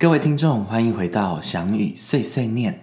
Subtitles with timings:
[0.00, 2.80] 各位听众，欢迎回到翔宇碎碎念。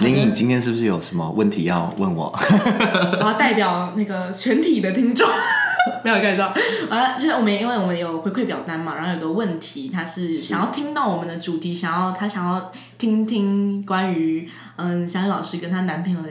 [0.00, 2.32] 林颖，今天是不是有什么问题要问我？
[3.20, 5.28] 我要代表那个全体的听众，
[6.02, 6.46] 没有开玩笑。
[6.88, 16.30] 啊，就是我们因为我们有回馈表单嘛，然后有个问题，他是想要听到我们的主题，想要他想要听听关于嗯小雨老师跟她男朋友的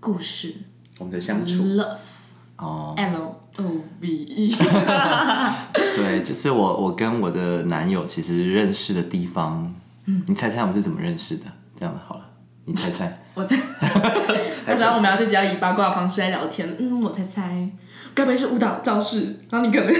[0.00, 0.54] 故事
[0.98, 1.96] 我们的相处，love
[2.56, 3.64] 哦，L O
[4.00, 4.54] V E，
[5.96, 9.74] 对，就是我我跟我的男友其实认识的地方，
[10.06, 11.44] 嗯你猜猜我们是怎么认识的？
[11.78, 12.24] 这样好了，
[12.64, 13.12] 你猜猜。
[13.34, 13.56] 我猜，
[14.68, 16.76] 我想我们要这集要以八卦的方式来聊天。
[16.78, 17.68] 嗯，我猜猜，
[18.14, 19.40] 该不会是舞蹈教室？
[19.50, 19.92] 然后你可能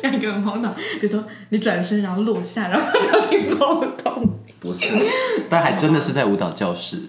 [0.00, 4.38] 讲一个很荒唐，比如说你转身然后落下，然后表情波动。
[4.60, 4.94] 不是，
[5.50, 7.02] 但还真的是在舞蹈教室。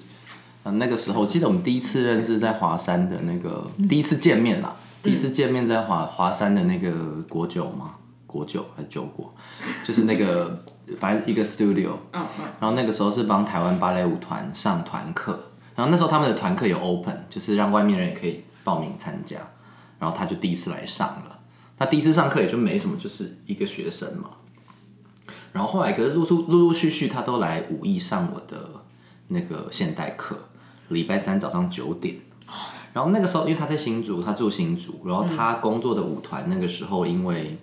[0.68, 6.92] 啊，那个时候我记得我们第一次认识在华山的那个第一次见面啦，第一次见面在华华山的那个
[7.30, 9.34] 国酒嘛，国酒还是酒国，
[9.86, 10.62] 就是那个
[11.00, 15.40] 反正一个 studio，嗯嗯，然后那个时候是帮台湾芭蕾舞团上团课，
[15.74, 19.38] 然后那时候他们的团课有 open，就是让外面人也可以报名参加，
[20.00, 21.40] 然后他就第一次来上了。
[21.78, 24.32] 他第一次上课也就没什么，就是一个学生嘛。
[25.54, 28.70] 然后后来可是陆陆陆陆续续他都来武艺上我的
[29.28, 30.38] 那个现代课，
[30.90, 32.16] 礼拜三早上九点。
[32.94, 37.58] 然后那个时候因为他在新竹，他住新竹，然后他工作的舞团那个时候因为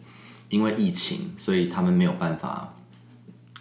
[0.49, 2.75] 因为疫情，所以他们没有办法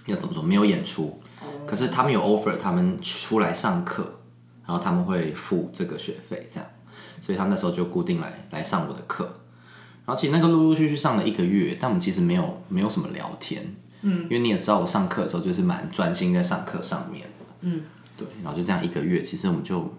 [0.05, 1.19] 要怎么说没有演出，
[1.65, 4.19] 可是他们有 offer 他们出来上课，
[4.67, 6.69] 然后他们会付这个学费这样，
[7.21, 9.23] 所以他那时候就固定来来上我的课。
[10.05, 17.83] 然后其实那个陆陆续续上了一个月，但我们其实没有没有什么聊天，嗯，因为你也知道我上课的时候就是蛮专心在上课上面的，嗯，
[18.23, 19.93] 对，然后就这样一个月，其实我们就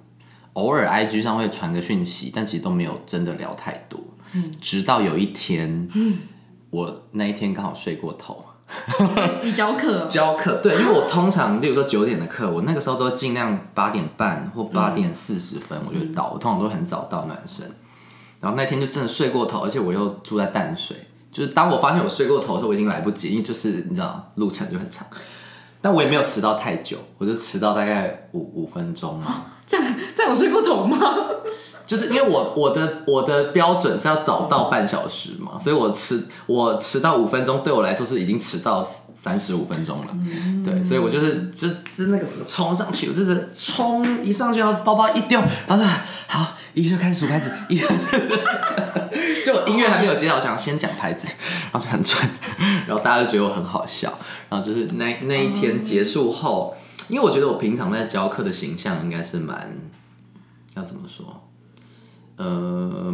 [0.55, 4.01] 偶尔 IG 上会传个讯息，但其实都没有真的聊太多，
[4.33, 6.19] 嗯，直到有一天，嗯，
[6.71, 8.45] 我那一天刚好睡过头，
[9.43, 17.67] 你教课， 教课，对，因为我通常，例如说九点的课，我那个时候都尽量八点半或八点四十分我就到，我通常都很早到暖身。
[18.41, 20.95] 然后那天就真的睡过头，而且我又住在淡水，
[21.33, 25.07] 就是当我发现我睡过头的时候，我已经来不及，因为就是你知道路程就很长，
[25.85, 29.45] 但我也没有迟到太久，我就迟到大概五五分钟嘛。
[29.67, 30.97] 这样这样我睡过头吗？
[31.87, 38.83] 就是因为我我的我的标准是要早到半小时嘛，所以我迟我迟到五分钟对我来说是已经迟到
[39.15, 40.15] 三十五分钟了，
[40.65, 45.91] 对，所以我就是就就那个怎么冲上去，我就是冲一上去，然后包包一丢，然后就
[46.27, 47.77] 好，一就开始数拍子，一
[49.45, 51.29] 就音乐还没有接到，我想先讲牌子，
[51.71, 52.29] 然后就很喘，
[52.89, 54.11] 然后大家就觉得我很好笑，
[54.49, 56.75] 然后就是那那一天结束后，
[57.09, 59.77] 因为我觉得我平常在教课的形象应该是蛮
[60.75, 61.43] 要怎么说？
[62.37, 63.13] 呃，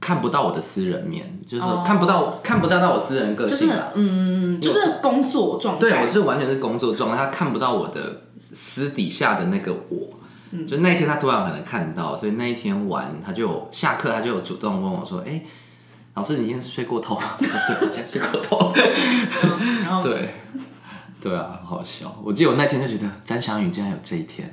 [0.00, 3.92] 看不到我的私人面，就是看不到、看不到到我私人个就是性啦。
[3.94, 5.80] 嗯，就是工作状态。
[5.80, 10.14] 对，我是完全是工作状态，他看不到我的私底下的那个我。
[10.66, 15.42] 就那一天他突然可能看到，所以那一天晚他就下课，他就有主动问我说：“哎、
[16.16, 18.72] 老师，你今天是睡过头吗？”我说：“对，我今天睡过头。
[20.02, 20.34] 对，
[21.22, 22.16] 对啊，很好笑。
[22.24, 24.50] 我记得我那天就觉得詹祥宇竟然有这一天，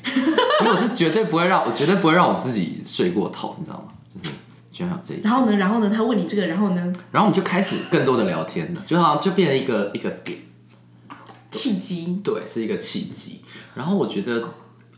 [0.59, 3.93] 因为我是绝对不会让我绝对不会让我自己睡过头，你知道吗？
[4.13, 4.35] 就是
[4.73, 5.23] 居然有这一天。
[5.23, 10.39] 然后呢，然后呢，他问你这个，然后呢，然后我们就开始更多的聊天了，就好像就变成一个一个点，
[11.49, 13.41] 契机，对，是一个契机。
[13.73, 14.49] 然后我觉得，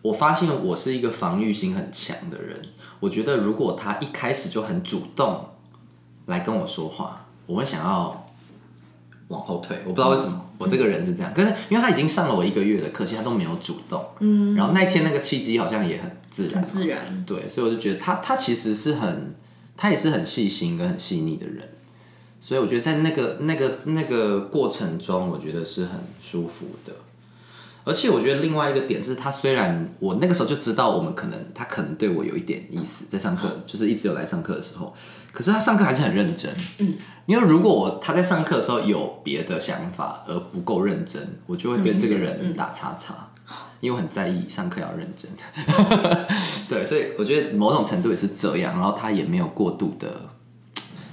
[0.01, 2.59] 我发现我是一个防御心很强的人。
[3.01, 5.45] 我觉得如果他一开始就很主动
[6.25, 8.25] 来跟我说话，我会想要
[9.27, 9.77] 往后退。
[9.85, 11.33] 我不知道为什么，我这个人是这样。
[11.33, 14.03] 可是因为他已经上了我一个月的课，其实他都没有主动。
[14.19, 14.55] 嗯。
[14.55, 17.23] 然后那一天那个契机好像也很自然很，自然。
[17.25, 19.35] 对，所以我就觉得他他其实是很，
[19.77, 21.69] 他也是很细心跟很细腻的人。
[22.41, 26.93] 所以我觉得在那个那个那个过程中，我觉得是很舒服的。
[27.85, 34.93] 而且我觉得另外一个点是，他虽然我那个时候就知道我们可能他可能对我有一点意思，在上课就是一直有来上课的时候，
[35.31, 36.51] 可是他上课还是很认真。
[36.79, 36.95] 嗯，
[37.27, 43.29] 因为如果我他在上课的时候有别的想法而不够认真，我就会对这个人打叉叉，
[43.79, 45.29] 因为我很在意上课要认真。
[46.67, 50.21] 对，所以我觉得某种程度也是这样，然后他也没有过度的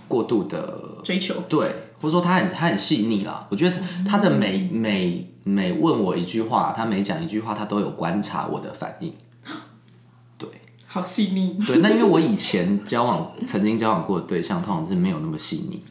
[0.08, 1.68] 过度的追求，对，
[2.00, 3.46] 或者说他很他很细腻啦。
[3.50, 3.76] 我觉得
[4.08, 9.12] 他的每每每问我一句话，他每讲一句话，他都有观察我的反应。
[10.38, 10.48] 对
[10.86, 11.56] 好细腻。
[11.66, 15.82] 对，那因为我以前交往曾经交往过的对象，通常是没有那么细腻，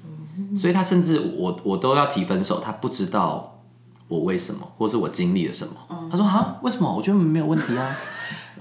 [0.58, 3.62] 所以他甚至我我都要提分手，他不知道
[4.08, 5.74] 我为什么，或是我经历了什么。
[6.10, 6.96] 他说啊，为什么？
[6.96, 7.96] 我觉得没有问题啊。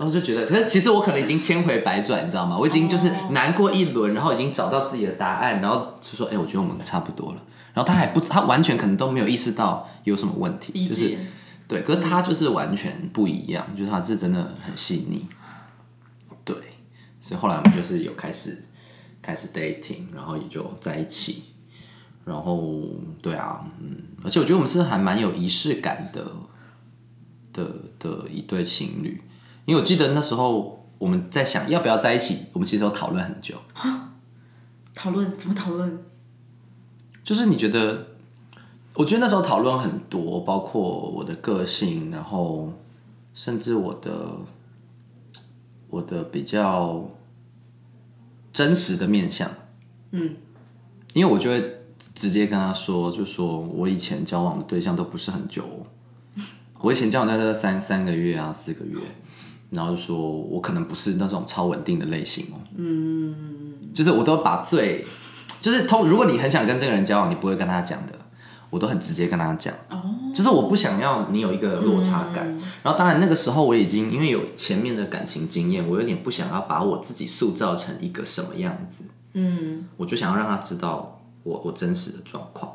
[0.00, 2.56] 然后就觉得，可是其实我可能已经千回百转，你知道吗？
[2.58, 7.42] 我已经就是难过一轮，然后已经找到自己的答案，然后就说，哎、我觉得我们差不多了。
[7.74, 11.16] 然后他还不，他完全可能都没有意识到有什么问题，就是。
[11.68, 15.24] 对，可是他就是完全不一样，就是他是真的很细腻，
[16.44, 16.56] 对，
[17.20, 18.64] 所以后来我们就是有开始
[19.22, 21.44] 开始 dating，然后也就在一起，
[22.24, 22.90] 然后
[23.22, 26.26] 对啊，嗯，而且我觉得我们是还蛮有仪式感的
[27.52, 29.22] 的的一对情侣，
[29.70, 33.54] 因为我记得那时候我们在想要不要在一起，我们其实有讨论很久，
[34.92, 35.38] 讨论？
[35.38, 36.02] 怎么讨论？
[37.22, 38.08] 就是你觉得，
[38.94, 42.72] 我觉得那时候讨论很多，包括我的个性，然后
[43.32, 44.38] 甚至我的
[45.88, 47.08] 我的比较
[48.52, 49.48] 真实的面相。
[50.10, 50.34] 嗯，
[51.12, 55.86] 因为我就会直接跟他说，就说我以前交往的对象都不是很久哦、
[56.80, 58.98] 我以前交往大概三三个月啊，四个月，
[59.70, 62.58] 然后就说我可能不是那种超稳定的类型哦。
[62.76, 65.04] 嗯，就是我都把最
[65.60, 68.12] 就是通，如果你很想跟这个人交往，你不会跟他讲的，
[68.70, 69.72] 我都很直接跟他讲。
[69.90, 70.00] 哦，
[70.34, 72.46] 就是我不想要你有一个落差感。
[72.82, 79.04] 然后当然那个时候我已经因为有前面的感情经验，我有点不想要把我自己塑造成一个什么样子。
[79.34, 82.72] 嗯，我就想要让他知道我我真实的状况。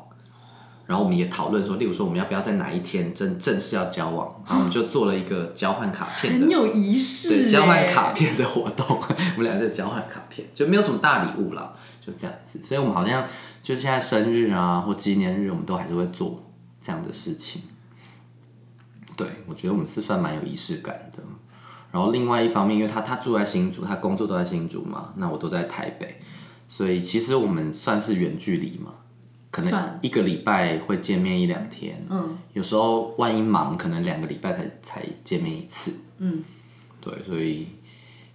[0.86, 8.86] 然后我们也讨论说，例如说我们要不要在哪一天正正式要交往，然后我们就做了一个交换卡片的很有仪式对，欸，交换卡片的活动，
[9.36, 11.74] 我们俩就交换卡片，就没有什么大礼物了，
[12.04, 12.60] 就这样子。
[12.62, 13.24] 所以我们好像
[13.62, 16.44] 就现在生日啊或纪念日，我们都还是会做
[16.80, 17.62] 这样的事情。
[19.16, 21.22] 对，我觉得我们是算蛮有仪式感的。
[21.90, 26.20] 然后另外一方面，因为他他住在新竹，他工作都在新竹嘛，那我都在台北，
[26.68, 28.92] 所以其实我们算是远距离嘛，
[29.56, 36.44] 可能一个礼拜会见面一两天，嗯，有时候万一忙，可能两个礼拜才才见面一次，嗯，
[37.00, 37.66] 对，所以，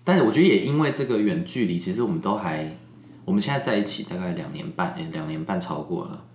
[0.04, 2.76] 但是我觉得也因为这个远距离，其实我们都还，
[3.24, 6.26] 我们现在在一起大概两年半，哎、两年半超过了，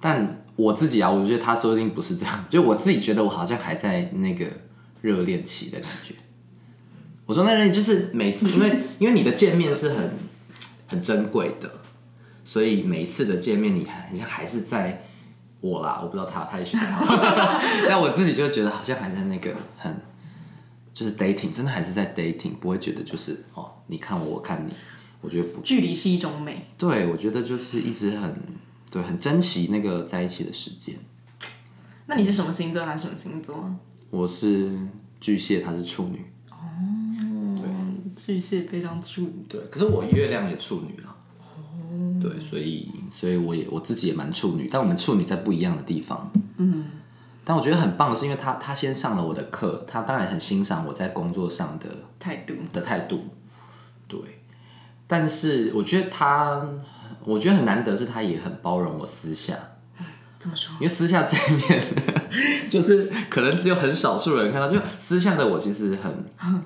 [0.00, 4.46] 但我自己啊，我觉得他说不定不是这样，就我自己觉得我好像还在那个
[5.00, 6.14] 热恋期的感觉。
[7.26, 10.10] 我说那热恋就是每次，因为因为你的见面是很
[10.86, 11.79] 很珍贵的，
[12.44, 15.02] 所以每一次的见面，你好像还是在
[15.60, 16.76] 我啦，我不知道他，他也许
[17.88, 19.94] 但我自己就觉得好像还在那个很
[20.92, 24.72] 就是 dating，真的还是在 dating，不会觉得就是哦，你看我，我看你，
[25.20, 26.66] 我觉得不距离是一种美。
[26.76, 28.34] 对，我觉得就是一直很
[28.90, 30.96] 对，很珍惜那个在一起的时间。
[32.06, 32.84] 那你是什么星座？
[32.84, 33.72] 他是什么星座？
[34.10, 34.72] 我是
[35.20, 36.56] 巨蟹，他是处女，哦，
[37.56, 37.70] 对
[38.16, 39.44] 巨蟹非常处女。
[39.48, 41.09] 对，可是我月亮也处女了。
[42.20, 46.30] 对，所以所以我也我自己也蛮处女，但我们处女在不一样的地方。
[46.58, 46.84] 嗯，
[47.44, 51.88] 但我觉得很棒的是，因为他他先上了我的课，他当然很欣赏我在工作上的
[52.18, 53.24] 态度，的态度，
[54.06, 54.18] 对。
[55.06, 56.64] 但是我觉得他，
[57.24, 59.54] 我觉得很难得是他也很包容我私下，
[60.38, 60.72] 怎么说？
[60.74, 61.84] 因为私下这一面，
[62.70, 66.24] 就是可能只有很少数人看到，就私下的我其实很，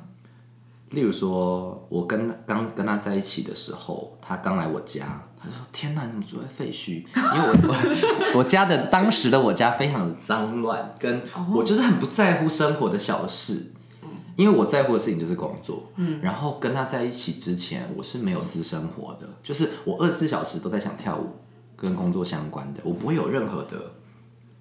[0.94, 7.04] 例如说，我跟刚跟他在一起的时候，他刚来我家，他就说：“天哪，你怎么住在废墟？”
[7.34, 11.22] 因为我我我家的当时的我家非常的脏乱，跟
[11.54, 13.72] 我就是很不在乎生活的小事。
[14.36, 21.28] 因为我在乎的事情就是工作，嗯，然后跟他在一起之前，我是没有私生活的，就是我二十四小时都在想跳舞，
[21.76, 23.92] 跟工作相关的，我不会有任何的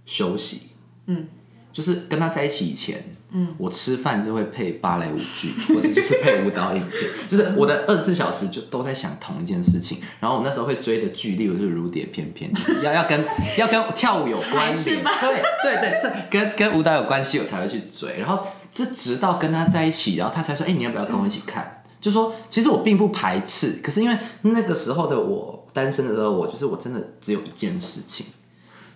[0.06, 0.68] 休息，
[1.08, 1.28] 嗯，
[1.72, 13.26] 就是跟他在一起以前，嗯，我吃饭就会配芭蕾舞剧， 或者就是配舞蹈影片， 就是我的二十四小时就都在想同一件事情，然后我那时候会追的剧，例如是《如蝶翩翩》，就是要要跟
[13.58, 21.84] 要跟跳舞有关联，还是吧对对对，是跟跟舞蹈有关系，我才会去追，然后这直到跟他在一起，然后他才说，哎、你要不要跟我一起看？
[22.00, 28.26] 就说其实我并不排斥，可是因为那个时候的我单身的时候，我就是我真的只有一件事情，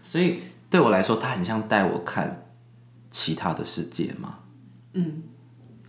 [0.04, 2.44] 所以对我来说，他很像带我看
[3.18, 4.38] 其他的世界吗。
[4.94, 5.24] 嗯，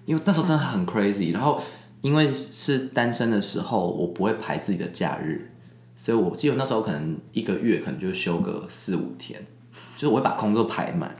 [0.06, 1.62] 因为那时候真的很 crazy，然后
[2.00, 5.50] 因为是单身的时候，我不会排自己的假日，
[5.94, 9.46] 所以我记得那时候可能一个月可能就休个四五天，
[9.94, 11.14] 就是我会把工作排满。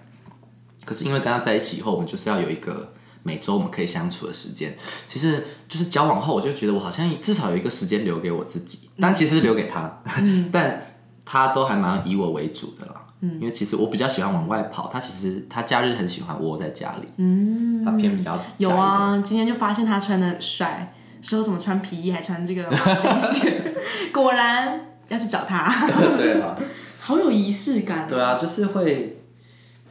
[0.86, 4.74] 可是因为跟他在一起以后，我们就是要有一个每周我们可以相处的时间。
[5.06, 10.02] 其实就是交往后，我就觉得我好像至少有一个时间留给我自己，但其实是留给他，
[10.50, 10.96] 但
[11.26, 13.04] 他都还蛮以我为主的啦。
[13.20, 23.74] 因为其实我比较喜欢往外跑，他其实他假日很喜欢窝在家里，嗯，他偏比较有，啊，今天就发现他穿的很帅，说怎么穿皮衣还穿这个马尾线，
[24.12, 25.68] 果然要去找他，
[26.16, 26.56] 对啊，
[27.00, 28.06] 好有仪式感。
[28.08, 29.18] 对啊，就是会，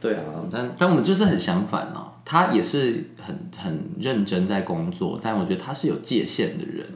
[0.00, 2.12] 对啊，但但我们就是很相反哦。
[2.24, 6.86] 他也是很很认真在工作，但我觉得他是有界限的人。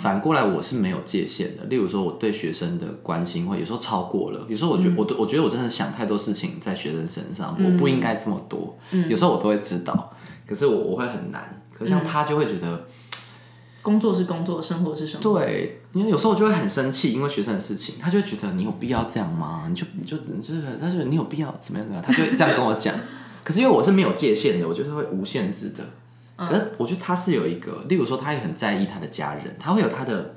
[0.00, 10.12] 反过来我是没有界限的，例如说我对学生的关心会有时候超过了，有时候我觉得、我我觉得我真的想太多事情在学生身上，我不应该这么多，有时候我都会知道，
[10.46, 12.86] 可是我我会很难，可是像他就会觉得。
[13.82, 15.38] 工作是工作，生活是生活。
[15.38, 19.66] 对，因为有时候我就会很生气，因为学生的事情，他就会觉得你有必要这样吗？
[19.68, 22.92] 你就你就你就是，他就你有必要怎么样怎么样，他就会这样跟我讲。
[23.44, 25.84] 可是因为我是没有界限的，我就是会无限制的。
[26.36, 30.36] 可是我觉得他是有一个，例如说他也很在意他的家人，他会有他的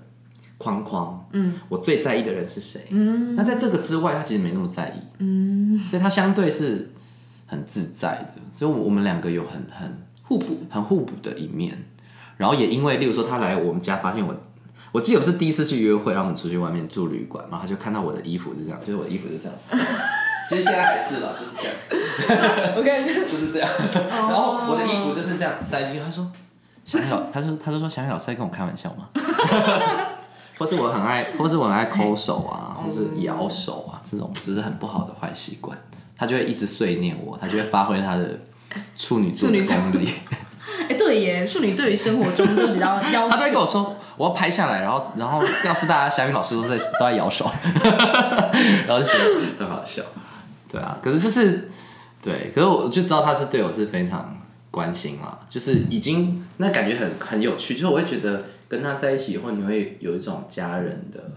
[0.58, 1.28] 框框。
[1.34, 2.88] 嗯，我最在意的人是谁？
[2.92, 5.02] 嗯，那在这个之外，他其实没那么在意。
[5.18, 6.92] 嗯，所以他相对是
[7.46, 8.42] 很自在的。
[8.54, 11.86] 所以，我们两个有很很互补，很互补的一面。
[12.38, 14.34] 然后也因为，例如说他来我们家，发现我，
[14.94, 19.76] 我记得我是第一次去约会，让我们出去外面住旅馆，然后他就看到我的衣服是这样，就是我的衣服是这样子。
[20.50, 22.74] 其实现在还是了，就是这样。
[22.76, 23.70] 我看这就是这样。
[24.10, 26.00] 然后我的衣服就是这样塞进去。
[26.00, 26.28] 他说
[26.84, 29.10] ：“小雨老，他说他就说小雨老师在跟我开玩笑吗？”
[30.58, 35.78] 或是我很爱，或是我很爱抠手啊，或是咬手啊，这种就是很不好的坏习惯。
[36.18, 38.40] 他就会一直碎念我，他就会发挥他的
[38.98, 40.10] 处女座的功力。
[40.90, 43.30] 哎，对耶，处女对于生活中都比较要求。
[43.30, 47.50] 他在跟我说，我要拍下来，然后然后告诉大家，小雨老师都在都在摇手，
[48.88, 49.14] 然后就觉
[49.60, 50.02] 得很好笑。
[50.72, 51.68] 对啊，可是就是
[52.22, 61.32] 对，可是我就知道他是对我是非常关心啦，就是已经那感觉很很有趣，就是我会觉得跟他在一起以后，你会有一种家人的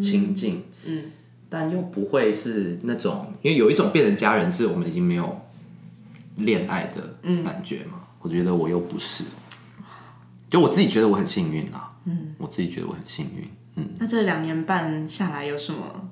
[0.00, 1.04] 亲近，嗯，
[1.48, 5.40] 但又不会是那种，因为有一种变成家人，是我们已经没有
[6.36, 7.14] 恋爱的
[7.44, 8.00] 感觉嘛。
[8.20, 9.22] 我觉得我又不是，
[10.48, 11.92] 就我自己觉得我很幸运啦。
[12.06, 13.48] 嗯，我自己觉得我很幸运。
[13.76, 16.08] 嗯，那这两年半下来有什么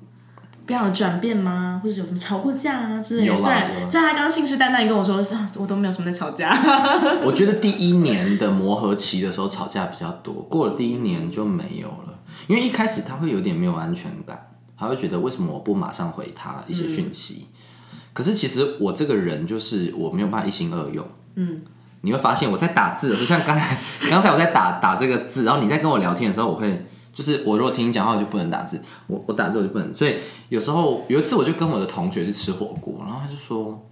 [0.65, 1.81] 不样的转变吗？
[1.83, 3.33] 或者有什么吵过架啊之类的？
[3.33, 6.57] 有然虽然他刚刚信誓旦旦跟我说，是 啊我都没有什么在吵架。
[7.25, 12.17] 我觉得第一年的磨合期的时候吵架比较多，过了第一年就没有了，
[12.47, 17.47] 因为一开始他会有点没有安全感，他会觉得为什么我不马上回他一些讯息？
[18.13, 21.05] 可是其实我这个人就是我没有办法一心二用。
[21.35, 21.61] 嗯，
[22.01, 23.77] 你会发现我在打字就，像刚才
[24.09, 26.85] 刚才我在打打这个字，然后你在跟我聊天的时候，我会。
[27.13, 30.15] 就是我如果听你讲话，我就不能打字，我我打字我就不能，所以
[30.49, 33.85] 有时候有一次我就跟我的同学去吃火锅，然后他就说，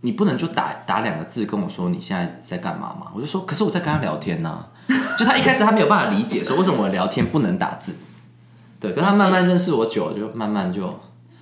[0.00, 3.12] 你不能就打打两个字跟我说你现在在干嘛吗？
[3.14, 4.64] 我就说，可是我在跟他聊天呢、
[5.18, 7.92] 就他一开始他没有办法理解说为什么我聊天不能打字，
[8.80, 10.82] 对，可是他慢慢认识我久了，就慢慢就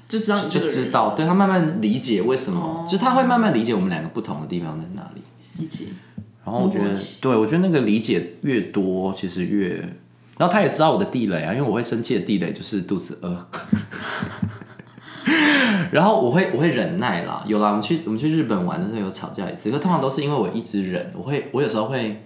[0.09, 5.23] 就知道就知道，对他慢慢理解为什么，就他会慢慢理解我们两个不同的地方在哪里。
[5.59, 5.87] 理解。
[6.45, 9.81] 然后我觉得对我觉得那个理解越多，其实越，
[10.39, 13.47] 然后他也知道我的地雷啊，因为我会生气的地雷就是肚子饿，
[15.93, 22.25] 然后我会我会忍耐啦，有啦，我们去我们去日本玩的时候有吵架一次，可通常都是因为我一直忍，我会我有时候会，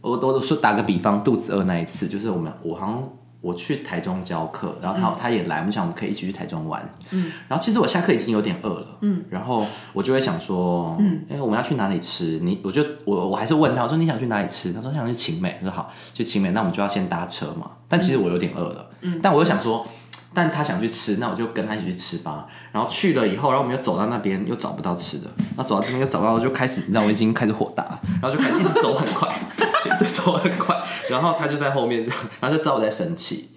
[0.00, 3.08] 我我说打个比方，肚子饿那一次，就是我们我好像。
[3.42, 6.80] 我去台中教课，然后他、他也来，我们想我们可以一起去台中玩。
[7.10, 8.86] 嗯，然后其实我下课已经有点饿了。
[9.00, 12.38] 嗯，然后我就会想说，嗯，哎、我们要去哪里吃？
[12.40, 14.72] 你我就我我还是问他，我说你想去哪里吃？
[14.72, 15.58] 他说想去晴美。
[15.60, 17.72] 我说好，去晴美，那我们就要先搭车嘛。
[17.88, 19.84] 但其实我有点饿了，嗯，但我又想说，
[20.32, 22.46] 但他想去吃，那我就跟他一起去吃吧。
[22.70, 29.28] 然后去了以后，然后我们又走到那边，又找不到吃的，那走到这边又找到，就开始，你知道我已经开始火大，然后就开始一直走很快，
[29.84, 30.74] 就一直走很快，
[31.12, 32.04] 然后他就在后面，
[32.40, 33.50] 然后就知道我在生气，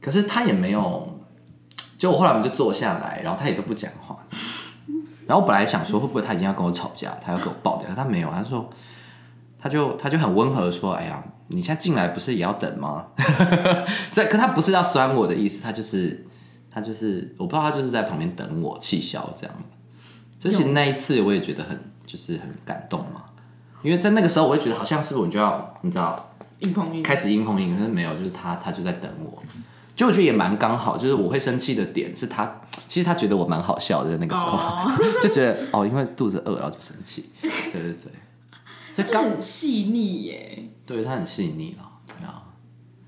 [0.00, 1.18] 可是他也没有，
[1.96, 4.18] 就我后来我们就坐下来，然后他也都不讲话，
[5.26, 8.68] 然后我本来想说会不会他已经要跟我吵架，他要给我爆掉，他没有，他说
[9.58, 13.06] 他就他就很温和的说，哎呀，你现在进来不是也要等吗？
[14.12, 16.26] 所以可他不是要酸我的意思，他就是
[16.70, 19.56] 他就是我不知道他就是在旁边等我气消这样。
[20.38, 23.24] 所以其实那一次我也觉得很就是很感动嘛，
[23.82, 29.42] 因为在那个时候我会觉得好像是我就要你知道硬碰硬，开始硬碰硬，可是没有，就是他他就在等我。
[29.94, 34.92] 就我觉得也蛮刚好，就是我会生气的点是他，其实他觉得我蛮好笑的，在那个时候、哦。
[35.22, 38.12] 就觉得哦，因为肚子饿然后就生气，对对对，
[38.92, 42.42] 所以这刚很细腻耶，对他很细腻了，对啊，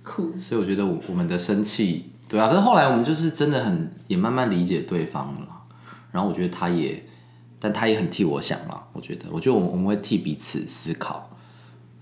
[0.02, 0.32] 酷。
[0.40, 5.48] 所以我觉得我我们的生气，对啊，可是后来我们就是真的很也慢慢理解对方了，
[6.10, 7.04] 然后我觉得他也，
[7.60, 11.30] 但他也很替我想了，我觉得，我觉得我们我们会替彼此思考，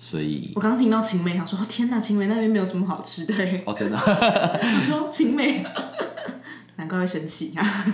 [0.08, 3.60] 所以我刚刚听到晴美，想说哦天哪，晴美那边没有什么好吃的耶。
[3.66, 5.64] 哦，真的， 我说晴美，
[6.76, 7.84] 难怪会生气啊。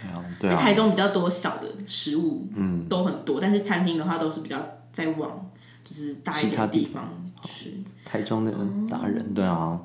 [0.00, 5.50] 对啊，对啊，台中比较多小的食物，嗯，都很多，但是餐厅的话都是比较在往
[5.82, 7.82] 就是大一点其他地的地方去。
[8.04, 8.52] 台中的
[8.88, 9.80] 达人，对啊，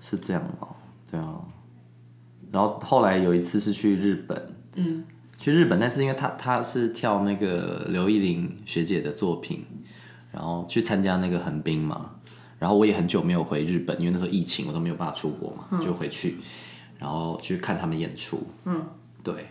[0.00, 0.66] 是这样啊，
[1.10, 1.38] 对啊。
[2.50, 5.04] 然后后来有一次是去日本，嗯，
[5.36, 9.66] 去日本，但是因为他他是跳那个刘依玲学姐的作品，
[10.32, 12.10] 然后去参加那个横滨嘛，
[12.58, 16.38] 然后我也很久没有回日本，因为那时候疫情我都没有办法出国嘛，就回去，
[16.98, 18.82] 然后去看他们演出，嗯，
[19.22, 19.48] 对，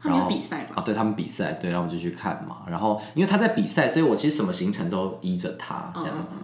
[0.00, 0.76] 他们是比赛嘛？
[0.76, 2.62] 啊，对他们比赛，对，然后我就去看嘛。
[2.66, 6.38] 然后因为他在比赛，所以我其实什么行程都依着他这样子。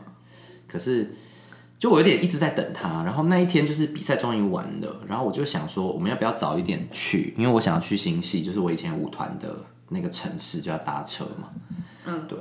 [0.66, 1.14] 可是
[1.78, 3.02] 就我有点一直在等他。
[3.04, 7.32] 然后那一天就是比赛终于完了，然后我就想说，我们要不要早一点去？
[7.38, 11.48] 因为我想要去新系，就是我以前舞团的那个城市，就要搭车嘛。
[12.04, 12.38] 嗯，对。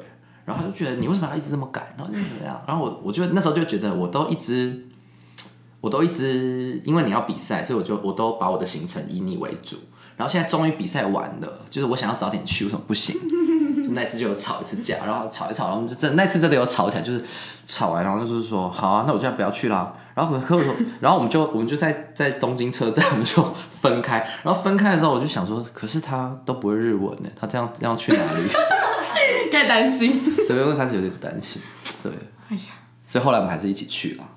[0.48, 1.86] 然后他就觉得你为什么要一直这么赶？
[1.96, 2.60] 然后就是怎么样？
[2.66, 4.84] 然后我我就那时候就觉得我都一直。
[5.80, 9.78] 我都一直因为你要比赛，所以我就我都把我的行程以你为主。
[10.18, 13.16] 然后现在终于比赛完了，就是我想要早点去，为什么不行？
[13.86, 17.24] 就那次就有吵一次架，然后吵一吵，然后我们就真那次真的有吵起来，就是
[17.64, 19.94] 吵完，然后就是说好啊，那我就不要去啦。
[20.16, 24.28] 然后可可说，然后我们就我们就在在东京车站，我们就分开。
[24.44, 28.50] 然后分开的时候，我就想说，可是他都不会日文呢，他这样这样去哪里？
[29.52, 30.12] 开始担心，
[30.48, 31.62] 对，因为开始有点担心，
[32.04, 32.12] 对。
[32.50, 32.62] 哎呀，
[33.08, 34.30] 所以后来我们还是一起去了。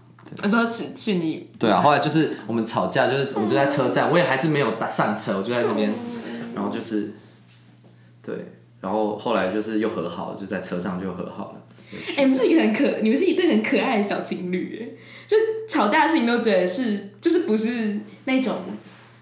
[0.43, 1.49] 我说去去你。
[1.59, 5.93] 对啊，后来就是我们吵架，就是我们就在车站，我也还是没有上车，我就在那边，
[6.55, 7.13] 然后就是
[8.23, 8.35] 对，
[8.81, 11.61] 然后后来就是又和好了，就在车上就和好了。
[12.17, 15.37] 哎，你们是一个很可，你们是一对很可爱的小情侣，哎，就
[15.69, 18.55] 吵架的事情都觉得是，就是不是那种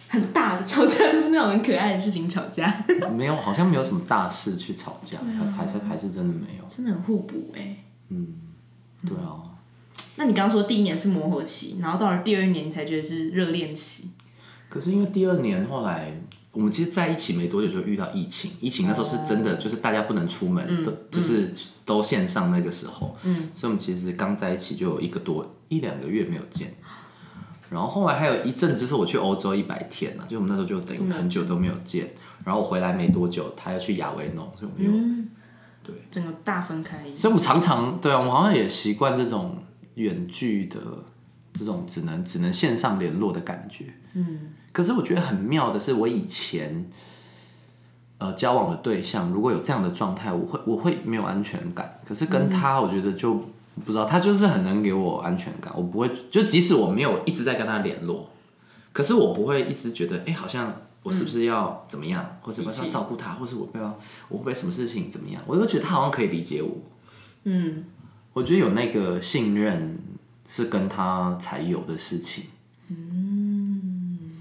[0.08, 2.84] 很大的吵架，都是那种很可爱的事情吵架。
[3.14, 5.18] 没有，好像没有什么大事去吵架，
[5.56, 7.76] 还是还是真的没有，真的很互补哎。
[8.08, 8.34] 嗯，
[9.06, 9.44] 对啊。
[10.16, 14.10] 那你刚刚说第一年是磨合期，然后到了第二年你才觉得是热恋期。
[14.68, 16.12] 可是因为第二年后来
[16.52, 26.74] 我们其实在一起没多久就遇到疫情，疫情那时候是真的就是大家不能出门，的，就是都线上那个时候，嗯，所以我们其实刚在一起就有一个多一两个月没有见，
[27.70, 32.10] 然后后来还有一阵子就是我去欧洲一百天了，就我们那时候就等于很久都没有见，
[32.44, 39.56] 然后我回来没多久他又去亚维农，所以我们又对整个大分开，所以我们常常对啊，我们好像也习惯这种。
[39.98, 40.78] 远距的
[41.52, 46.88] 这种只能只能线上联络的感觉，嗯，可是我觉得很妙的是，我以前
[48.18, 51.98] 呃交往的对象如果有这样的状态，我会我会没有安全感。
[52.06, 53.42] 可是跟他，我觉得就
[53.78, 55.72] 不知道，他就是很能给我安全感。
[55.76, 58.30] 我不会，就即使我没有一直在跟他联络，
[58.92, 63.84] 可是我不会一直觉得，哎，好像我是不是要怎么样，或者我要照顾他，或是我不要
[64.28, 66.70] 我会不会什么事情怎么样，我就觉得他好像可以理解我，
[67.44, 67.84] 嗯。
[68.34, 69.98] 我觉得有那个信任
[70.46, 72.44] 是跟他才有的事情。
[72.86, 74.36] 嗯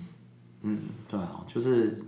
[0.61, 2.03] 嗯，对啊，就是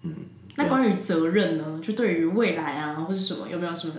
[0.00, 0.14] 嗯。
[0.54, 1.78] 那关于责任呢？
[1.82, 3.92] 就对于未来啊，或者什么，有没有什么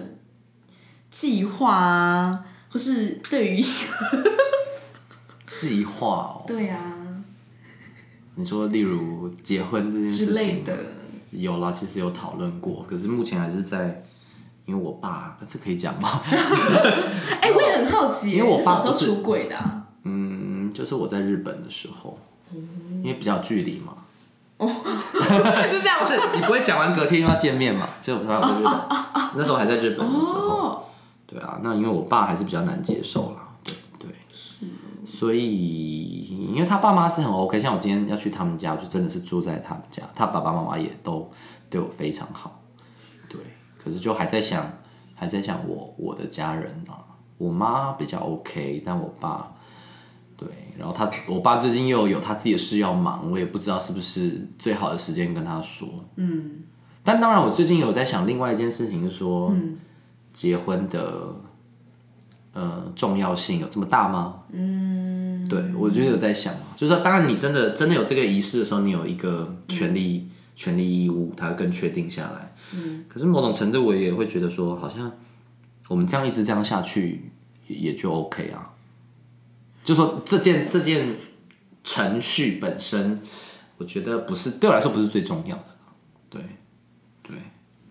[1.11, 2.45] 计划啊？
[2.69, 3.65] 或是对于
[5.55, 6.43] 计划哦？
[6.47, 6.79] 对啊。
[8.35, 10.77] 你说，例如结婚这件事情的，
[11.31, 14.03] 有啦，其实有讨论过，可是目前还是在。
[14.67, 16.19] 因为我爸，这可以讲吗？
[17.39, 19.55] 哎，我也很好奇，因为我爸是出轨的。
[20.03, 22.19] 嗯，就是我在日本的时候，
[22.51, 23.93] 因为比较距离嘛。
[24.57, 24.67] 哦，
[25.71, 27.87] 是这样，就是你不会讲完隔天又要见面嘛？
[28.01, 28.73] 就他在日本，
[29.37, 30.89] 那时候还在日本的时候，
[31.27, 34.65] 对啊，那因为我爸还是比较难接受啦，对对，是，
[35.05, 41.29] 所以因为他爸妈是很 OK，像我今天要去他们家，就真的是住在他们家，他爸爸妈妈也都
[41.69, 42.63] 对我非常好。
[43.29, 43.41] 对
[43.77, 44.65] 可是就还在想，
[45.15, 47.03] 还在想我我的家人啊，
[47.37, 49.53] 我妈比较 OK，但我爸，
[50.37, 55.89] 对，然后他我爸最近又有他自己的事要忙，我也不知道是不是最好的时间跟他说。
[56.15, 56.63] 嗯，
[57.03, 59.53] 但当然我最近有在想另外一件事情，是说
[60.37, 61.35] 结婚的
[62.53, 64.43] 呃重要性有这么大吗？
[64.51, 72.53] 嗯，对我觉得有在想嘛，就是说当然你真的真的有这个仪式的时候，你有一个权利权利义务，它更确定下来。
[72.75, 75.11] 嗯，可是某种程度我也会觉得说，好像
[75.87, 77.31] 我们这样一直这样下去
[77.67, 78.73] 也就 OK 啊。
[79.83, 81.07] 就说这件这件
[81.83, 83.19] 程序本身，
[83.79, 85.65] 我觉得不是对我来说不是最重要的。
[86.29, 86.41] 对，
[87.23, 87.37] 对，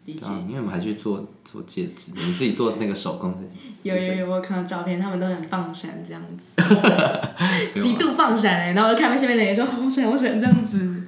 [0.07, 0.31] 理解。
[0.49, 3.61] 因为我们还去做做戒指，你自己做那个手工这些。
[3.83, 6.61] 有有有，我看到照片，他们都很放闪这样子，
[7.81, 8.73] 极度放闪哎。
[8.73, 11.07] 然后看下面的人说好闪好闪这样子。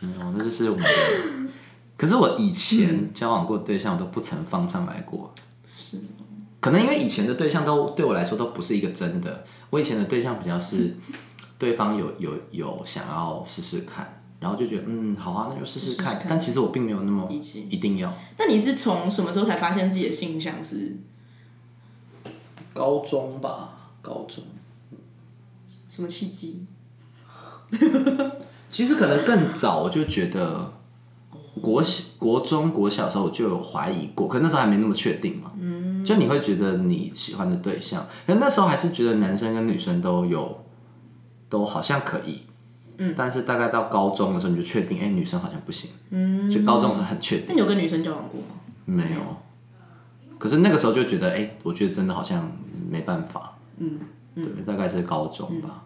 [0.00, 0.84] 没有，那就是我们。
[1.96, 5.32] 可是我以前交往过对象我都不曾放上来过，
[5.66, 5.98] 是，
[6.60, 9.44] 可能因为以前的对象都对我来说都不是一个真的。
[9.70, 10.94] 我以前的对象比较是
[11.58, 16.24] 对方有有有想要试试看，然后就觉得嗯好啊，那就试试看。
[16.28, 18.14] 但其实我并没有那么一定要。
[18.38, 20.96] 那你是从什么时候才发现自己的性向是？
[22.72, 24.44] 高中吧，高中。
[25.88, 26.64] 什么契机？
[28.70, 30.72] 其实可能更早，我就觉得。
[31.58, 35.50] 国小、国中、国小的时候我就有怀疑过，可那时候还没那么确定嘛。
[35.58, 40.64] 嗯，就你会觉得你喜欢的对象，可那时候还是觉得男生跟女生都有，
[41.48, 42.42] 都好像可以。
[42.98, 45.90] 嗯，但是大概到高中的时候，你就确定，哎、女生好像不行。
[46.10, 47.54] 嗯，就高中的时候很确定那。
[47.54, 48.56] 你有跟女生交往过吗？
[48.84, 49.20] 没有。
[50.38, 52.50] 可是那个时候就觉得，哎、我觉得真的好像
[52.90, 53.56] 没办法。
[53.78, 53.98] 嗯，
[54.34, 55.82] 对，大概是高中吧。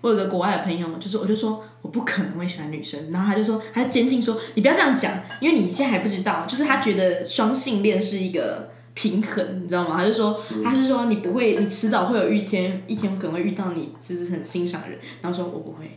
[0.00, 9.96] 我有个国外的朋友，就是我就说我不可能会喜欢女生，然后他就说，他坚信说你不要这样讲，因为你现在还不知道，就是他觉得双性恋是一个平衡，你知道吗？
[9.96, 15.96] 他就说，他是说你不会，你迟早会有一天，一天可能会遇到你就是很欣赏的人，然后说我不会，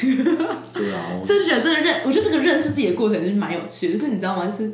[0.00, 4.46] 对啊，我 所以就觉得这个认，我觉得这个认识自己的过程就是蛮有趣的，就是你知道吗？
[4.46, 4.72] 就是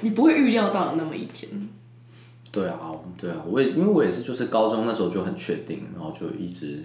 [0.00, 1.50] 你不会预料到有那么一天，
[2.52, 2.78] 对啊，
[3.16, 6.84] 对啊，我也因为我也是，就是高中那时候就很确定，然后就一直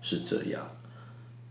[0.00, 0.62] 是这样。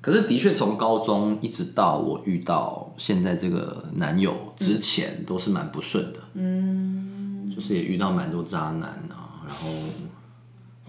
[0.02, 6.20] 可是的确从高中一直到我遇到现在这个男友之前，都是蛮不顺的。
[6.36, 9.70] 嗯，就是也遇到蛮多渣男啊，然后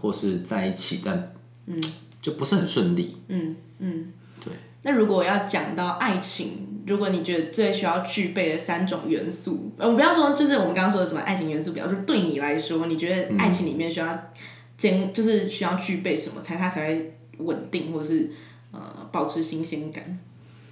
[0.01, 1.33] 或是在一起，但
[1.67, 1.83] 嗯
[2.21, 3.17] 就不是很顺利。
[3.29, 4.13] 嗯嗯。
[4.45, 14.33] 对，那如果要讲到爱情，如果你觉得最需要具备的三种元素，呃，我不要说就是我们刚刚说的什么爱情元素，比方说对你来说，你觉得爱情里面需要
[14.77, 18.31] 兼，就是需要具备什么，才它才会稳定，或是
[18.71, 20.19] 呃保持新鲜感？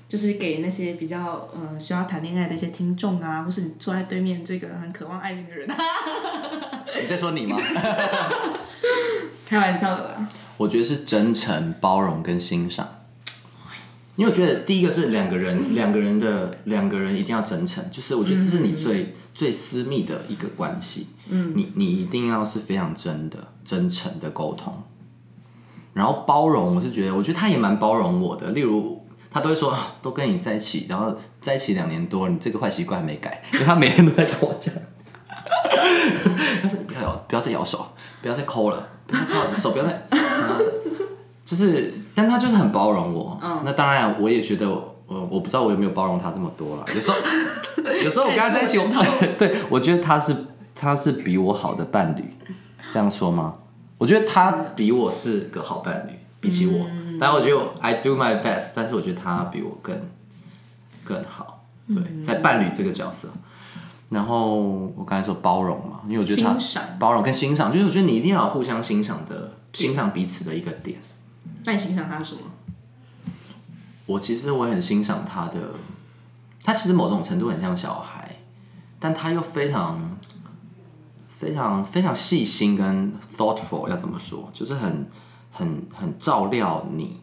[0.07, 5.67] 就是给那些比较呃需要谈恋爱的一些听众啊，或是你坐在对面这个很渴望爱情的人，
[7.03, 7.59] 你在说你吗？
[9.49, 10.29] 开玩笑的啦。
[10.57, 12.89] 我觉得是真诚、包容跟欣赏。
[14.17, 21.09] 因为我觉得第一个是两个人， 两个人的两个人一定要真诚，就是我觉得这是你最、最私密的一个关系。
[21.29, 24.85] 嗯，你你一定要是非常真的、真诚的沟通，
[25.95, 26.77] 然后包容。
[26.77, 28.51] 我是觉得，我觉得他也蛮包容我的。
[28.51, 34.73] 例如，他都会说，啊都跟你在一起，然后在一起两年多，你这个坏习惯还没改，因为他每天都在跟我讲。
[36.63, 37.89] 但是你不要咬，不要再咬手，
[38.23, 40.07] 不要再抠了，不要再抠了，手不要再。
[40.11, 40.21] 嗯
[41.45, 43.39] 就是，但他就是很包容我。
[43.43, 44.95] 嗯，那当然，我也觉得，我，
[45.31, 46.85] 我不知道我有没有包容他这么多了。
[46.95, 47.17] 有时候，
[48.03, 48.87] 有时候我跟他在一起， 我
[49.39, 50.35] 对我觉得他是
[50.75, 52.25] 他是比我好的伴侣，
[52.91, 53.57] 这样说吗？
[53.99, 56.87] 我觉得他比我是个好伴侣，比起我，
[57.21, 60.01] 但我觉得我 I do my best，但是我觉得他比我更
[61.05, 61.67] 更好。
[61.89, 63.29] 对，在伴侣这个角色。
[64.11, 64.57] 然后
[64.97, 70.99] 我刚才说包容嘛，因为我觉得他欣赏包容跟欣赏，就是我觉得你一定要有互相欣赏的欣赏彼此的一个点。
[71.65, 72.41] 那你欣赏他什么？
[74.07, 75.75] 我其实我很欣赏他的，
[76.63, 78.37] 他其实某种程度很像小孩，
[79.01, 80.19] 但他又非常
[81.39, 84.51] 非常非常细心跟 thoughtful，要怎么说？
[84.53, 85.07] 就是很
[85.51, 87.21] 很很照料你。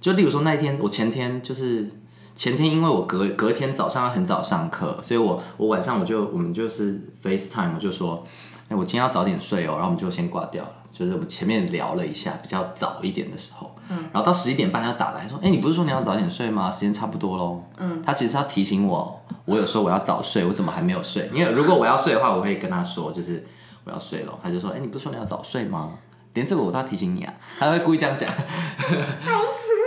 [0.00, 1.90] 就例如说那一天，我前天就是
[2.38, 8.24] 前天，因为我隔隔天早上要很早上课，所以我我晚上我就我们就是 FaceTime，我就说，
[8.68, 10.72] 哎、我今天要早点睡哦，然后我们就先挂掉了。
[10.92, 16.70] 就是我们前面聊了一下，比较早一点的时候，嗯，然后到十一点半他打来说，哎、你不是说你要早点睡吗？
[16.70, 21.28] 时间差不多喽，嗯，他其实是要提醒我，我有说我要早睡，我怎么还没有睡？
[21.34, 23.44] 因为如果我要睡的话，我会跟他说，就是
[23.82, 25.94] 我要睡了，他就说，哎、你不是说你要早睡吗？
[26.34, 29.77] 连这个我都要提醒你啊，他会故意这样讲，好哦。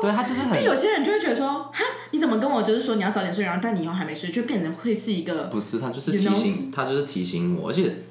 [0.00, 8.04] 对他就是很那有些人就会觉得说，哈，你怎么跟我就是说你要早点睡，然后但你又还没睡，就变成会是一个不是，他就是提醒，他就是提醒我，而且，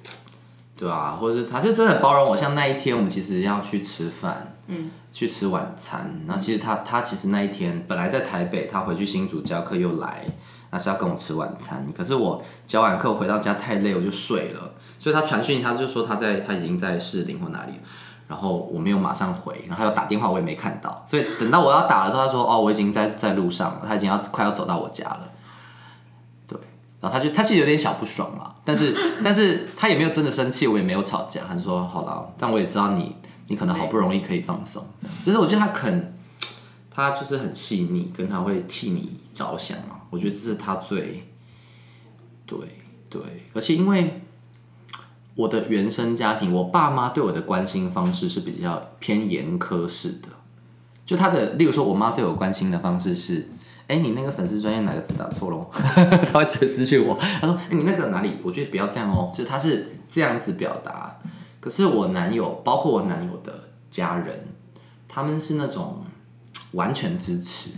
[0.78, 2.36] 对啊，或者是他就真的很包容我。
[2.36, 6.22] 像那一天，我们其实要去吃饭，嗯，去吃晚餐。
[6.28, 10.26] 然后其实他他其实那一天本来在台北，他回去新竹教课又来，
[10.72, 11.86] 那是要跟我吃晚餐。
[11.96, 14.74] 可是我教完课回到家太累，我就睡了。
[15.00, 17.74] 所以他传讯，他就说他在他已经在士林或哪里，
[18.28, 25.30] 然后我没有马上回，然后他又打电话我也没看到，所以等到我要打的时候，他说哦我已经在在路上了，他已经要快要走到我家了。
[26.46, 26.60] 对，
[27.00, 33.16] 然后他就他其实有点小不爽啦， 但是但是他也没有真的生气，我也没有吵架，他就说好了，但我也知道你
[33.48, 34.86] 你可能好不容易可以放松，
[35.24, 36.18] 就是我觉得他肯
[36.92, 41.26] 他就是很细腻，跟他会替你着想嘛，我觉得这是他最
[42.46, 42.58] 对
[43.10, 43.22] 对，
[43.54, 44.22] 而且因为
[45.38, 50.28] 我的原生家庭，我爸妈对我的关心方式是比较偏严苛式的，
[51.06, 53.48] 就他的，例如说，我妈对我关心的方式是，
[53.88, 55.68] 哎、你那个粉丝专业哪个字打错了？
[56.34, 58.32] 他会直接私讯我，他说，哎、你那个哪里？
[58.42, 61.20] 我觉得不要这样哦，就他是这样子表达。
[61.60, 64.48] 可是我男友，包括我男友的家人，
[65.08, 66.04] 他们是那种
[66.74, 67.72] 完全支持。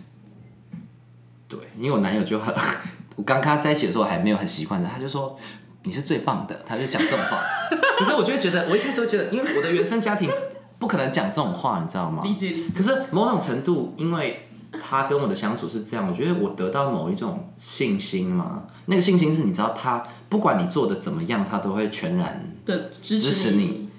[1.49, 2.55] 对，因为我男友就很，
[3.17, 5.35] 我刚跟他在一起的时候还没有很习惯的，他就说
[5.83, 7.41] 你是最棒的，他就讲这种话。
[7.97, 10.29] 可是我就会觉得，我一开始会觉得，因为我的原生家庭
[10.77, 12.23] 不可能讲这种话，你知道吗？
[12.23, 12.73] 理解理解。
[12.75, 14.47] 可是某种程度，因为
[14.81, 18.63] 他跟我的相处是这样，我觉得我得到某一种信心嘛。
[18.85, 23.89] 那个信心是你知道他不管你做的怎么样，他都会全然的支支持你，你。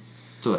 [0.42, 0.58] 对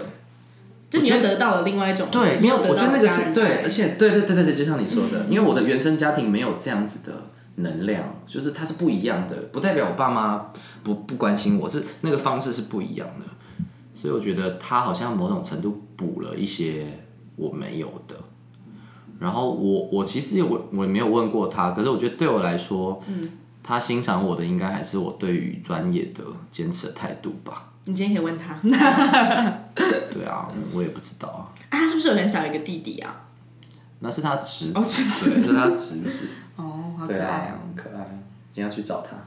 [0.92, 7.14] 就你又得到了另外一种对，没有得到我觉得那个是对，而且对对对对对，就像你说的，因为我的原生家庭没有这样子的
[7.62, 10.52] 能量，就是它是不一样的，不代表我爸妈
[10.84, 13.26] 不不关心我，是那个方式是不一样的。
[13.94, 16.88] 所以我觉得他好像某种程度补了一些
[17.36, 18.16] 我没有的。
[19.20, 27.68] 然后我我其实我我也没有问过他，可是我觉得对我来说，嗯，他欣赏我的应该还是我对于专业的坚持的态度吧。
[27.86, 28.56] 你今天可以问他，
[30.12, 33.28] 对啊，我也不知道啊，啊，他是不是有很小一个弟弟啊？
[34.00, 36.10] 那是他侄子，哦侄对，是他侄子，
[36.51, 36.51] 哦，
[37.02, 38.06] 好可对爱啊哦。，很可爱。
[38.52, 39.18] 今天要去找他。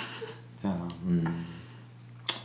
[0.62, 1.24] 对啊，嗯，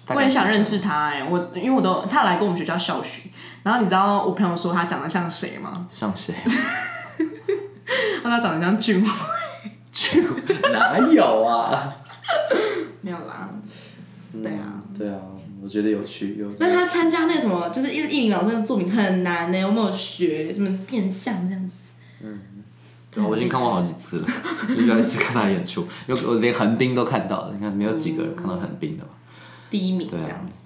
[0.07, 0.79] 我也想认识。
[0.79, 3.31] 他哎、我因为我都他来过我们学校校训，
[3.63, 5.85] 然后你知道我朋友说他长得像谁吗？
[5.91, 6.33] 像谁？
[6.45, 9.11] 说 他长得像俊辉，
[9.91, 10.23] 俊
[10.73, 11.93] 哪有啊？
[13.01, 13.49] 没有啦。
[14.43, 15.19] 对啊，对啊，
[15.61, 16.51] 我觉得有趣，有。
[16.59, 21.84] 那他参加那个什么，就是艺艺林老师的作品很难呢、有没有学什么变相这样子？
[23.23, 24.27] 我已经看过好几次了，
[24.69, 29.09] 一 直要一直看他演出，有我连横滨都看到了，你看没有几个人看到横滨的嘛？
[29.69, 30.57] 第一名这对啊样子，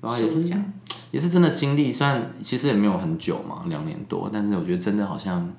[0.00, 0.72] 然后也是首奖
[1.10, 5.52] 也是真的经历，虽然其实也没有很久嘛，两年多，但是我觉得真的好像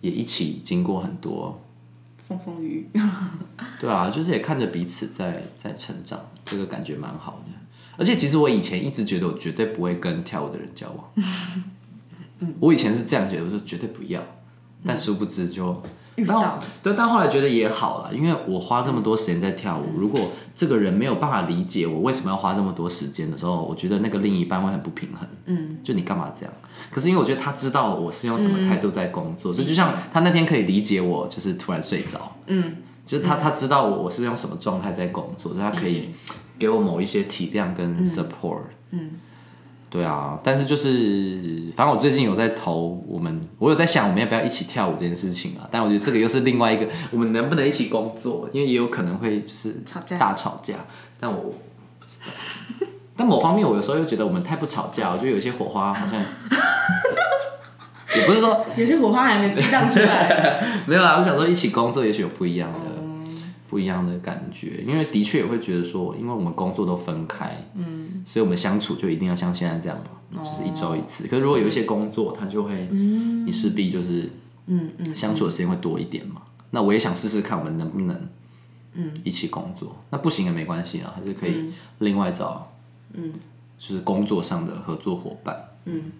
[0.00, 1.62] 也一起经过很多，
[2.18, 3.00] 风风雨雨。
[3.80, 7.52] 对啊，就是也看着彼此在在成长，这个感觉蛮好的。
[7.96, 11.10] 而且其实我以前一直觉得我绝对不会跟跳舞的人交往，
[12.60, 14.20] 我以前是这样觉得，我说绝对不要，
[14.86, 15.82] 但殊不知就
[16.14, 25.28] 遇到对，但后来觉得也好了，因为我花这么多时间在跳舞，如果这个人没有办法理解我为什么要花这么多时间的时候，我觉得那个另一半会很不平衡。
[25.44, 26.54] 嗯，就你干嘛这样？
[26.90, 32.36] 可是因为我觉得他知道我是用什么态度在工作，所以就像他那天可以理解我，就是突然睡着。
[32.46, 36.10] 嗯，就是他他知道我我是用什么状态在工作，所以他可以
[36.58, 38.60] 给我某一些体谅跟 support。
[38.92, 39.10] 嗯。
[39.88, 45.66] 对啊，但是就是，反正我最近有在投我们，我有在想我们要不要一起跳舞这件事情啊。
[45.70, 50.74] 但我觉得这个又是另外一个，我们能不能一起工作，因为也有可能会就是吵架大吵架。
[51.18, 51.44] 但我
[51.98, 52.16] 不知
[52.80, 56.20] 道，但某方面我有时候又觉得我们太不吵架，我觉得有些火花好像，
[58.20, 60.62] 也不是说有些火花还没激荡出来。
[60.86, 62.78] 没有啊，我想说一起工作也许有不一样的、
[63.68, 69.98] 不一样的感觉，因为的确也会觉得说，因为我们工作都分开，嗯，所以我们相处就一定要像现在这样
[70.30, 71.26] 嘛，就是一周一次。
[71.26, 74.30] 可是如果有一些工作，它就会，你势必就是，
[74.66, 76.42] 嗯嗯，相处的时间会多一点嘛。
[76.70, 78.28] 那我也想试试看，我们能不能，
[78.94, 79.96] 嗯，一起工作。
[80.10, 82.72] 那不行也没关系啊，还是可以另外找，
[83.14, 83.32] 嗯，
[83.78, 85.56] 就是工作上的合作伙伴。
[85.84, 86.12] 嗯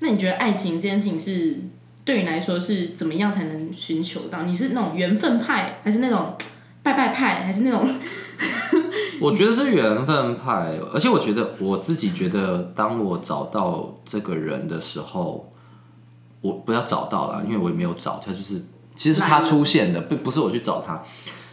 [0.00, 1.56] 那你觉得爱情这件事情是
[2.04, 4.42] 对你来说是怎么样才能寻求到？
[4.42, 6.34] 你是那种缘分派，还是那种
[6.82, 7.88] 拜拜派，还是那种
[9.20, 15.50] 我觉得是缘分派，而且我觉得我自己觉得，当我找到这个人的时候，
[16.42, 18.62] 我不要找到了，因为我也没有找他，就是
[18.94, 21.02] 其实是他出现的，不不是我去找他。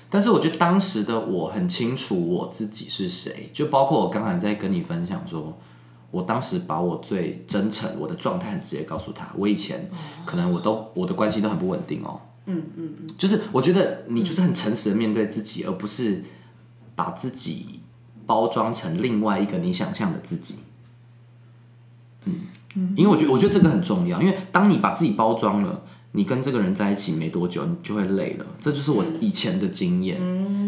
[0.10, 5.58] 但是我觉得当时的我很清楚我自己是谁，就包括我刚才在跟你分享说，
[6.12, 9.32] 我当时把我最真诚、我的状态很直接告诉他。
[9.36, 9.90] 我以前
[10.26, 16.24] 可能我都我的关系都很不稳定哦，嗯嗯嗯，就是我觉得你就是很诚实的面对自己，而不是
[16.96, 17.80] 把自己
[18.26, 20.56] 包装成另外一个你想象的自己。
[22.26, 22.34] 嗯
[22.76, 25.84] 嗯，因为我觉得我觉得这个很重要，因为当你把自己包装了。
[26.14, 30.20] 你跟这个人在一起没多久，你就会累了，这就是我以前的经验。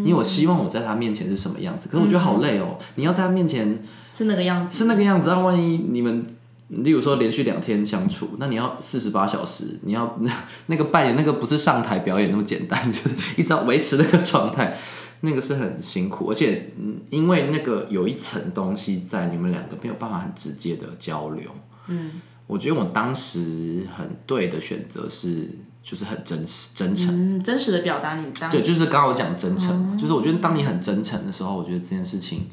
[0.04, 2.76] 因为我希望我在他面前是什么样子，可是我觉得好累哦。
[2.96, 4.76] 你要在他面前是那个样子？
[4.76, 6.26] 是那个样子，那万一你们，
[6.68, 10.18] 例如说连续两天相处，那你要四十八小时，你要
[10.66, 14.76] 那个扮演那个不是上台表演那么简单， 就是一直要维持那个状态，
[15.22, 21.50] 那个是很辛苦，而且嗯，因为那个有一层东西在，你们两个没有办法很直接的交流。
[21.88, 25.48] 嗯，我觉得我当时很对的选择是，
[25.82, 27.38] 就是很真实、真诚。
[27.38, 32.46] 嗯，真实的表达你当对，就是刚刚我讲真诚嘛，就是我觉得当你很真诚的时候，我觉得这件事情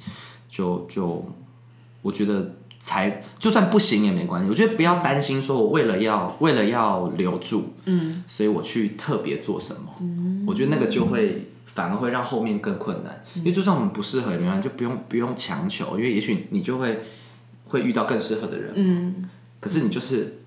[0.49, 1.25] 就就
[2.01, 4.49] 我觉得才就算不行也没关系。
[4.49, 13.23] 我觉得不要担心说我为了要为了要留住，嗯，所以我去特别做什么，嗯，我觉得那个就会反而会让后面更困难。
[13.35, 16.99] 因为就算我们不适合，也没关系，就不用不用强求，因为也许你就会
[17.67, 19.29] 会遇到更适合的人，嗯，
[19.61, 20.43] 可是你就是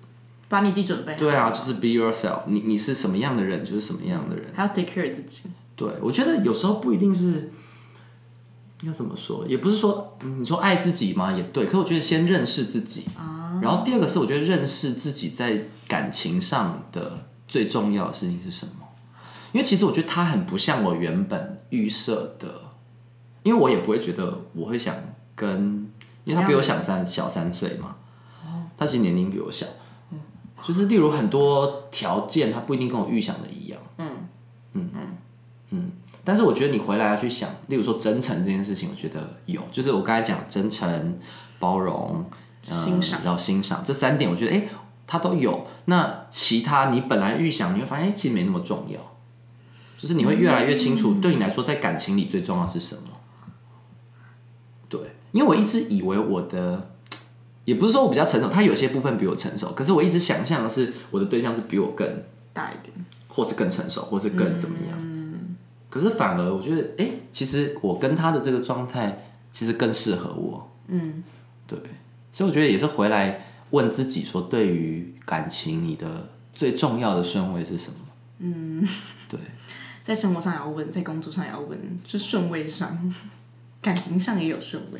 [0.47, 4.45] 把你自己准备好，对啊，就是 be yourself，你你是什么样的人就是什么样的人。
[4.53, 5.49] 还要 take care 自己。
[5.75, 7.51] 对，我觉得有时候不一定是
[8.83, 11.65] 要怎么说，也不是说嗯你说爱自己嘛，也对。
[11.65, 18.85] 可我觉得先认识自己，啊然后第二个是我觉得认识自己在感情上的最重要的事情是什么？
[19.53, 22.61] 因为其实我觉得他很不像我原本预设的，
[23.43, 24.93] 因为我也不会觉得我会想
[25.33, 25.89] 跟，
[26.25, 27.95] 因为他比我小三小三岁嘛，
[28.77, 29.65] 他其实年龄比我小，
[30.11, 30.19] 嗯
[30.63, 34.07] 就是例如很多条件，他不一定跟我预想的一样，嗯。
[34.73, 34.89] 嗯。
[35.71, 35.91] 嗯，
[36.23, 41.17] 但是我觉得你回来要去想，例如说真诚这件事情，我觉得有，就是我刚才讲真诚、
[41.59, 42.23] 包容、
[42.67, 43.21] 呃欣赏。
[43.23, 44.69] 然后欣赏这三点，我觉得哎、诶
[45.07, 45.65] 他都有。
[45.85, 48.99] 那其他你本来预想，你会发现哎、其实没那么重要，
[49.97, 53.01] 就是你会越来越清楚，对你来说在感情里最重要是什么。
[54.87, 56.91] 对，因为我一直以为我的。
[57.65, 62.07] 也不是说我比较成熟，他有些部分比我成熟，可是我一直想象的是我的对象是比我更
[62.53, 62.93] 大一点，
[63.27, 64.97] 或是更成熟，或是更怎么样。
[64.97, 65.15] 嗯
[65.87, 70.69] 可是反而我觉得，哎、其实我跟他的这个状态，其实更适合我。
[70.87, 71.23] 嗯，
[71.65, 71.79] 对，
[72.33, 77.97] 所以我觉得也是回来问自己说，对于感情，你的最重要的顺位是什么？
[78.39, 78.85] 嗯，
[79.29, 79.39] 对，
[80.03, 83.13] 在生活上也要问，在工作上也要问，就顺位上，
[83.81, 84.99] 感情上也有顺位。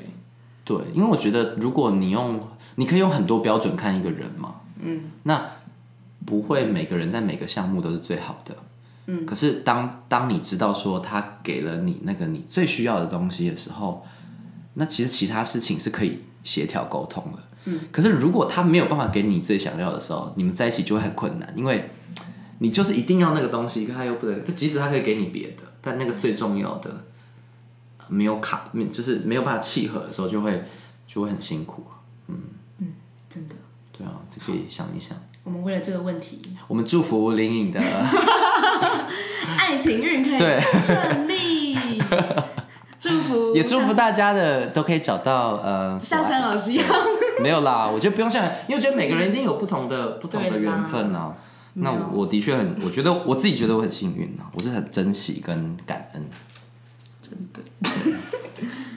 [0.64, 2.40] 对，因为我觉得如果你用，
[2.76, 5.50] 你可以用很多标准看一个人嘛，嗯，那
[6.26, 8.56] 不会每个人在每个项目都是最好的，
[9.08, 14.06] 嗯，可是当当你知道说他给了你那个你最需要的东西的时候，
[14.74, 21.90] 那其实其他事情是可以协调沟通的，嗯，可是如果他没有办法给你最想要的时候，你们在一起就会很困难，因为
[22.60, 27.06] 你就是一定要那个东西，可他又不能，即使他可以给你别的，但那个最重要的。
[28.08, 30.64] 没有卡，没就是没有办法契合的时候，就会
[31.08, 31.98] 就会很辛苦啊。
[33.36, 33.56] 真的，
[33.98, 35.18] 对啊，就可以想一想。
[35.44, 37.80] 我们为了这个问题，我们祝福林颖的，
[39.60, 42.02] 爱情运可以对顺利，
[42.98, 46.88] 祝福 也祝福大家的都可以找到呃，像山老师一样。
[47.42, 51.36] 没有啦，我觉得不用像，因为我觉得每个人一定有不同的不同的缘分啊。
[51.74, 56.26] 那我我的确很，我觉得我自己觉得我很幸运啊，我是很珍惜跟感恩。
[57.22, 57.60] 真的，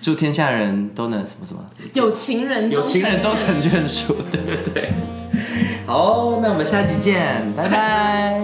[0.00, 4.90] 祝天下人都能什么什么，有情人有情人终成眷属，对对对。
[5.86, 8.40] 好，那我们下期见，拜拜。